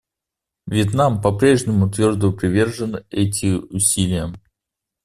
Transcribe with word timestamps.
Вьетнам 0.65 1.21
по-прежнему 1.21 1.87
твердо 1.87 2.33
привержен 2.33 3.05
эти 3.11 3.51
усилиям. 3.53 4.41